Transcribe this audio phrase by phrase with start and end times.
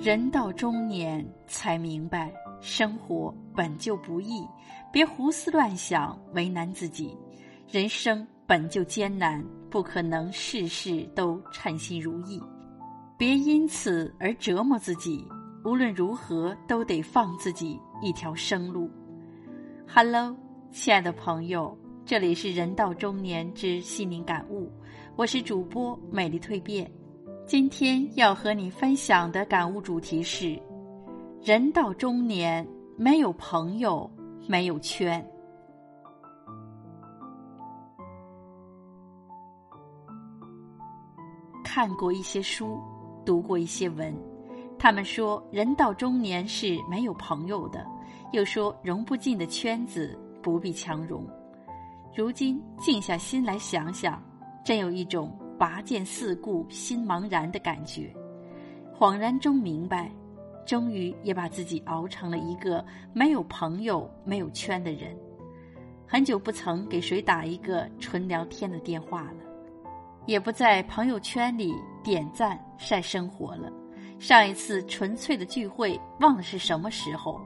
[0.00, 4.46] 人到中年才明白，生活本就不易，
[4.92, 7.16] 别胡思乱想为难自己。
[7.68, 12.40] 人生本就艰难，不可能事事都称心如意，
[13.16, 15.26] 别因此而折磨自己。
[15.64, 18.88] 无论如何，都得放自己一条生路。
[19.92, 20.34] Hello，
[20.70, 21.76] 亲爱的朋友，
[22.06, 24.70] 这里是人到中年之心灵感悟，
[25.16, 26.88] 我是主播美丽蜕变。
[27.48, 30.60] 今天要和你分享的感悟主题是：
[31.42, 34.10] 人到中年，没有朋友，
[34.46, 35.26] 没有圈。
[41.64, 42.78] 看过一些书，
[43.24, 44.14] 读过一些文，
[44.78, 47.82] 他们说人到中年是没有朋友的，
[48.32, 51.26] 又说融不进的圈子不必强融。
[52.14, 54.22] 如今静下心来想想，
[54.62, 55.34] 真有一种。
[55.58, 58.14] 拔剑四顾心茫然的感觉，
[58.96, 60.10] 恍然中明白，
[60.64, 65.16] 终于也把自己熬成了一个没有朋友、没有圈的人。
[66.06, 69.38] 很久不曾给谁打一个纯聊天的电话了，
[70.26, 73.70] 也不在朋友圈里点赞晒生活了。
[74.18, 77.40] 上一次纯粹的聚会，忘了是什么时候。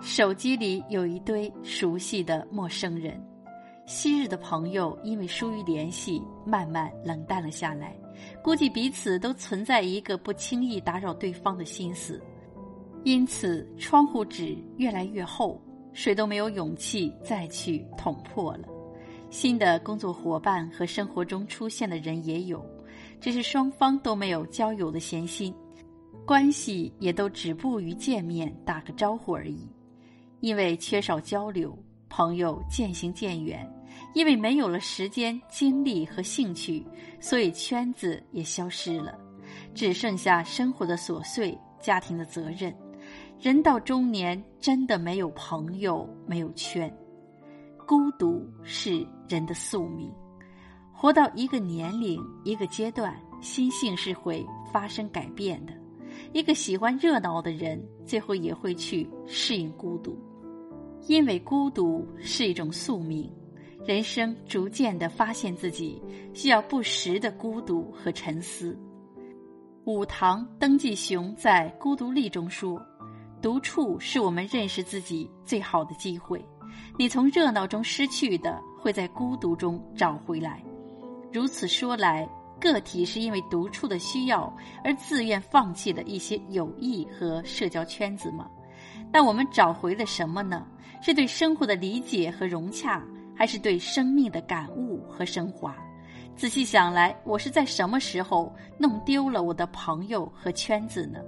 [0.00, 3.20] 手机里有一堆熟悉的陌生人。
[3.88, 7.96] 昔日的朋友因为疏于联系，慢慢冷淡了下来。
[8.42, 12.22] 估计彼此都存在一个不轻易打扰对方的心思，
[13.02, 15.58] 因此窗户纸越来越厚，
[15.94, 18.68] 谁都没有勇气再去捅破了。
[19.30, 22.62] 新的工作伙伴和生活中出现的人也有，
[23.22, 25.54] 只是双方都没有交友的闲心，
[26.26, 29.66] 关系也都止步于见面打个招呼而已。
[30.40, 31.74] 因为缺少交流，
[32.10, 33.66] 朋友渐行渐远。
[34.14, 36.84] 因为没有了时间、精力和兴趣，
[37.20, 39.18] 所以圈子也消失了，
[39.74, 42.74] 只剩下生活的琐碎、家庭的责任。
[43.40, 46.92] 人到中年，真的没有朋友，没有圈，
[47.86, 50.12] 孤独是人的宿命。
[50.92, 55.72] 活到一个年龄、一个阶段，心性是会发生改变的。
[56.32, 60.18] 一个喜欢热闹的人，最后也会去适应孤独，
[61.06, 63.32] 因为孤独是一种宿命。
[63.84, 66.02] 人生逐渐的发现自己，
[66.34, 68.78] 需要不时的孤独和沉思。
[69.84, 72.84] 武堂登纪雄在《孤独力》中说
[73.40, 76.44] ：“独处是我们认识自己最好的机会。
[76.98, 80.62] 你从热闹中失去的，会在孤独中找回来。
[81.32, 82.28] 如此说来，
[82.60, 88.50] 个体是因为独处的需要而自愿放弃了一些友谊和社交圈子吗？
[89.10, 90.66] 但我们找回了什么呢？
[91.00, 93.02] 是对生活的理解和融洽。”
[93.38, 95.76] 还是对生命的感悟和升华。
[96.34, 101.20] 仔细想来，我是在什么时候弄丢了我的朋友和圈子呢？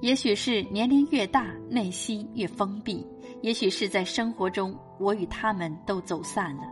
[0.00, 3.06] 也许是年龄越大，内心越封闭；
[3.40, 6.64] 也许是在生活中，我与他们都走散了；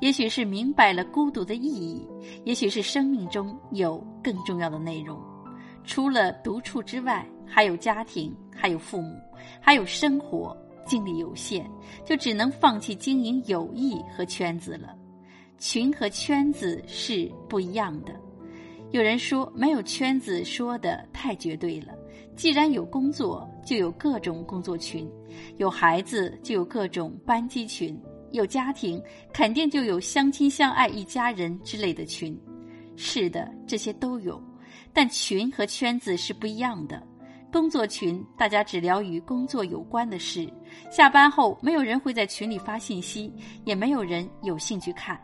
[0.00, 2.06] 也许是明白了孤独的意义；
[2.44, 5.20] 也许是生命中有更重要的内容。
[5.84, 9.16] 除了独处之外，还有家庭，还有父母，
[9.60, 10.56] 还有生活。
[10.86, 11.64] 精力有限，
[12.04, 14.96] 就只能放弃经营友谊和圈子了。
[15.58, 18.12] 群和圈子是不一样的。
[18.90, 21.94] 有人说没有圈子说的太绝对了。
[22.34, 25.06] 既然有工作，就有各种工作群；
[25.58, 27.94] 有孩子，就有各种班级群；
[28.32, 29.00] 有家庭，
[29.32, 32.38] 肯定就有相亲相爱一家人之类的群。
[32.96, 34.42] 是的，这些都有，
[34.92, 37.02] 但群和圈子是不一样的。
[37.52, 40.50] 工作群，大家只聊与工作有关的事。
[40.90, 43.30] 下班后，没有人会在群里发信息，
[43.66, 45.20] 也没有人有兴趣看。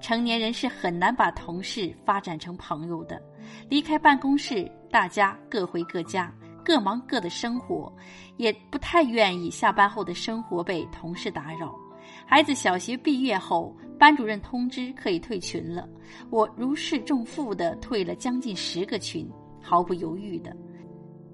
[0.00, 3.22] 成年人是很难把同事发展成朋友的。
[3.68, 6.32] 离开办公室，大家各回各家，
[6.64, 7.94] 各忙各的生活，
[8.38, 11.78] 也不太愿意下班后的生活被同事打扰。
[12.24, 15.86] 孩子小学毕业后，班主任通知可以退群了，
[16.30, 19.30] 我如释重负的退了将近十个群，
[19.60, 20.56] 毫不犹豫的。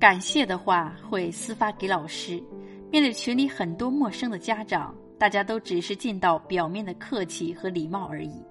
[0.03, 2.43] 感谢的话会私发给老师。
[2.91, 8.43] 面对群里很多陌生的家长，大家都只是尽到表面的客气和礼貌而已。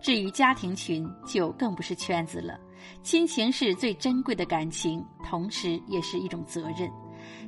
[0.00, 2.56] 至于家庭群，就更不是圈子了。
[3.02, 6.88] 亲情是最珍贵的感情，同时也是一种责任。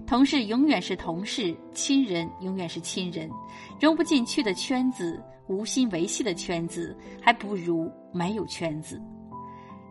[0.04, 3.30] 同事永远是同事，亲人永远是亲人。
[3.80, 9.00] 融不进去的圈子，无心维系的圈子，还不如没有圈子。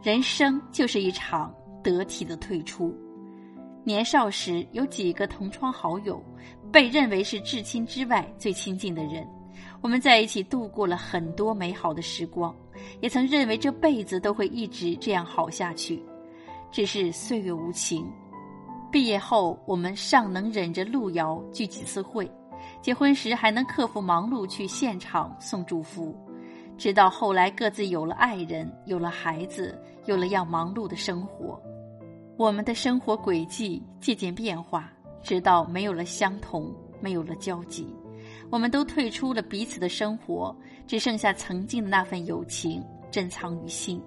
[0.01, 2.94] 人生就是一场得体的退出。
[3.84, 6.22] 年少时有几个同窗好友，
[6.72, 9.28] 被认为是至亲之外最亲近的人。
[9.82, 12.56] 我们在一起度过了很多美好的时光，
[13.02, 16.02] 也曾认为这辈子都会一直这样好下去。
[16.72, 18.10] 只是岁月无情，
[18.90, 22.26] 毕业后，我们尚能忍着路遥聚几次会；
[22.82, 26.18] 结婚时还能克服忙碌去现场送祝福。
[26.78, 31.62] 直到后来各自有了爱人，有了孩子，有了要忙碌的生活，
[32.36, 34.92] 我们的生活轨迹渐渐变化，
[35.22, 37.88] 直到没有了相同，没有了交集，
[38.50, 40.56] 我们都退出了彼此的生活，
[40.88, 44.02] 只剩下曾经的那份友情珍藏于心。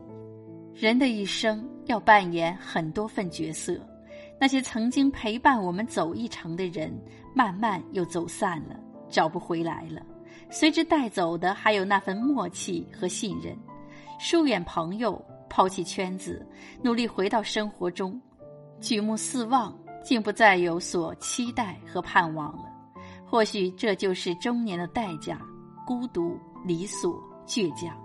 [0.75, 3.81] 人的一生要扮演很多份角色。
[4.39, 6.93] 那些曾经陪伴我们走一程的人，
[7.33, 8.79] 慢慢又走散了，
[9.09, 10.03] 找不回来了。
[10.51, 13.57] 随之带走的还有那份默契和信任。
[14.19, 15.25] 疏远朋友，
[15.57, 16.47] 抛弃圈子，
[16.83, 18.21] 努力回到生活中，
[18.79, 19.75] 举目四望，
[20.05, 22.67] 竟不再有所期待和盼望了。
[23.25, 25.41] 或许这就是中年的代价：
[25.87, 27.97] 孤独、离索、倔强，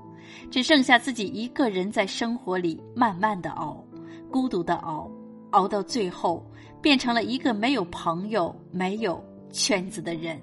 [0.50, 3.83] 只剩下自己一个人在生活里慢慢的熬，
[4.31, 5.12] 孤独的熬。
[5.50, 6.50] 熬到最后，
[6.81, 9.21] 变成了一个没有朋友、没有
[9.51, 10.42] 圈子的人。